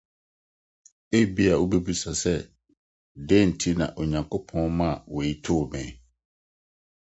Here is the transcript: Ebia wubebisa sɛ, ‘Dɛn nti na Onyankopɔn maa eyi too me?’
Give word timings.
Ebia 1.19 1.53
wubebisa 1.59 2.11
sɛ, 2.23 2.33
‘Dɛn 3.27 3.45
nti 3.51 3.69
na 3.79 3.85
Onyankopɔn 3.99 4.65
maa 4.77 4.95
eyi 5.15 5.31
too 5.43 5.59
me?’ 5.71 5.81